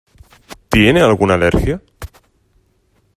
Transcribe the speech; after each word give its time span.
¿Tiene 0.69 1.01
alguna 1.01 1.35
alergia? 1.35 1.79